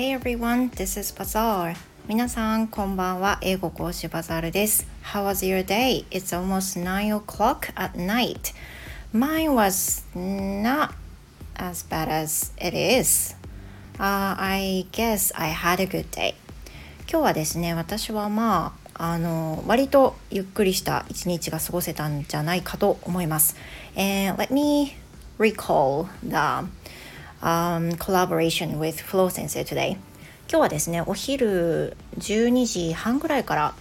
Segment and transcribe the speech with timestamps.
[0.00, 1.76] Hey everyone, this is Bazaar.
[2.08, 3.38] 皆さん、こんばんは。
[3.42, 4.86] 英語講師バザールです。
[5.04, 6.06] How was your day?
[6.08, 8.54] It's almost 9 o'clock at night.
[9.12, 10.92] Mine was not
[11.56, 13.36] as bad as it is.
[13.98, 16.32] Uh, I guess I had a good day.
[17.06, 23.54] 今日はですね、私はまあ、あの割とゆっくりした一日が過ごせたんじゃないかと思います。
[23.94, 24.96] And let me
[25.38, 26.66] recall the
[27.41, 29.91] um, collaboration with Flo 先生 today
[30.47, 33.73] 今日はですねお昼12時半ぐらいから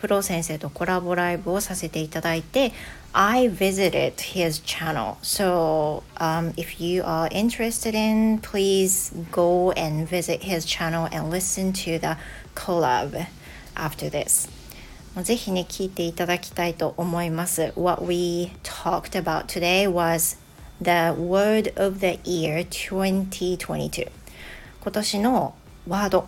[0.00, 2.72] フロー先生とコラボライブをさせていただいて
[3.12, 10.42] I visited his channel so um, if you are interested in please go and visit
[10.42, 12.16] his channel and listen to the
[12.54, 13.26] collab
[13.74, 14.48] after this
[15.22, 20.38] ぜひね聞いていただきたいと思います What we talked about today was
[20.81, 24.11] The Word of the Year 2022
[24.81, 25.55] 今年の
[25.87, 26.27] ワード、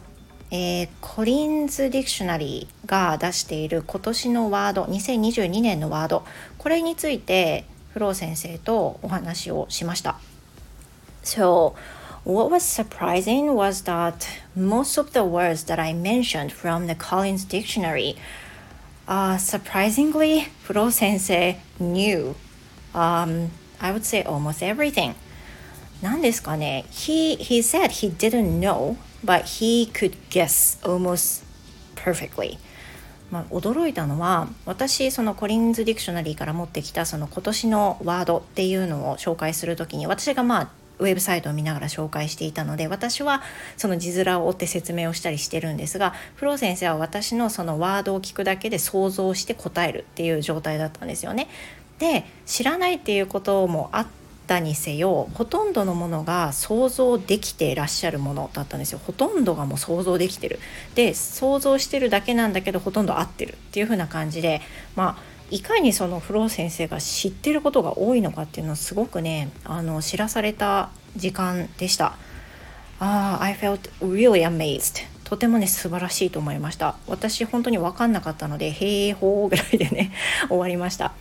[0.52, 6.24] えー、コリンズ・ディクショナリーが出している今年のワード2022年のワード
[6.58, 10.18] これについてフロー先生とお話をしました
[11.26, 11.74] So
[12.24, 17.46] What was surprising was that most of the words that I mentioned from the Collins
[17.46, 18.16] Dictionary,
[19.08, 22.34] uh, surprisingly, フロー先生 knew
[22.94, 25.16] um, I would say almost everything.
[26.02, 26.86] 何ですかね?
[26.92, 31.44] He, he said he didn't know, but he could guess almost
[31.96, 32.58] perfectly.
[33.32, 43.42] まあ、驚いたのは私その Collins Dictionary から持ってきたその今年のワードっていうのを紹介する時に私がまあウェブサイトを見ながら紹介していたので私は
[43.76, 51.50] その字面を追って説明をしたりしてるんですがフロー先生は私のそのワードを聞くだけで想像して答えるっていう状態だったんですよね。
[52.00, 54.08] で知らないっていうこともあっ
[54.46, 60.60] たにせよほとんどのものが想像できていらっしゃるものだったんですよほとんどがもう想像できてる
[60.96, 64.62] で想像してるだけなんだけどほとんど合ってるっていう風な感じで
[64.96, 72.18] まあいかにそのフロー先生が知ってることが多いのかっていうのをすごくねあの知らされた時間でした。
[73.00, 75.06] ああ、I felt really amazed.
[75.28, 80.14] とてもね素晴らしいと思いました私本当に分かんなかったので「へえほう」ぐらいでね
[80.48, 81.12] 終わりました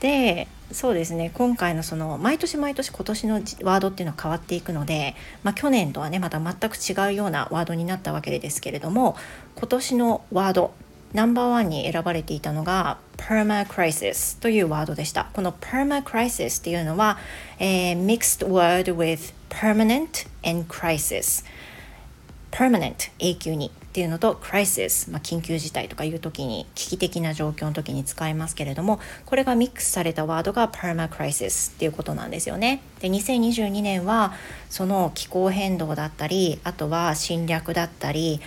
[0.00, 9.16] でそうですね今回のその毎年毎年今年のワードっていうのは変わっていくので、まあ、去年とはねまた全く違うようなワードになったわけですけれども
[9.54, 10.74] 今年のワード
[11.12, 15.30] ナンバーワンに選ばれていたのが Perma Crisis というワードでした。
[15.32, 17.16] この Perma Crisis っていうのは、
[17.58, 21.44] えー、Mixed word with permanent and crisis
[22.56, 32.80] permanent 永久にっていうのと crisis、まあ、緊急事態とかいう時に危機的な状況の時に使いますけれどもこれがミックスされたワードが perma crisis っていうことなんですよね。
[33.00, 34.32] で2022年は
[34.70, 38.40] その気候変動だったりあとは侵略だったり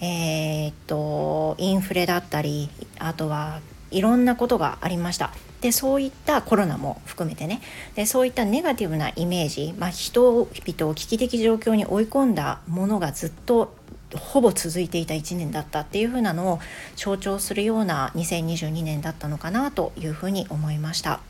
[0.00, 3.60] えー、っとインフレだったりあとは
[3.94, 5.32] いろんなことがありました。
[5.60, 7.62] でそういったコロナも含めてね
[7.94, 13.74] でそういったネガティブなイメージ、まあ、人々を危機的状況に追い込んだものがずっと
[14.14, 16.60] ほぼ続いていた1年だったっていう風なのを
[16.96, 21.20] 象徴するような2022年だったのかなというふうに思いました。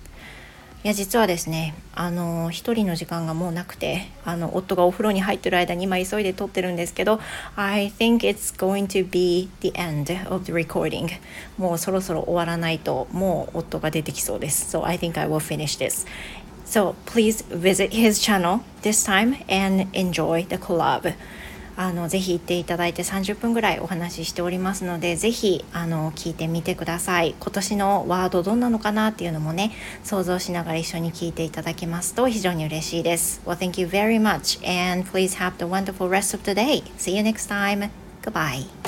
[0.84, 7.20] いや実はですねあの一人の時間がもうなくてあの夫がお風呂に入ってる間に今急いで撮ってるんですけど
[7.56, 11.08] I think it's going to be the end of the recording
[11.56, 16.06] もうそろそろ終わらないともう夫が出てきそうです So I think I will finish this
[16.66, 21.14] So please visit his channel this time and enjoy the collab
[21.76, 27.34] あのぜひ行っていただいて30分ぐらいお話ししておりますのでぜひあの聞いてみてください。
[27.40, 33.40] 今年のワードどんなのかなっていうのもね想像しながら一緒に聞いていただけますと非常に嬉しいです。
[33.46, 36.82] Well thank you very much and please have the wonderful rest of the day.
[36.98, 37.90] See you next time.
[38.22, 38.83] Goodbye.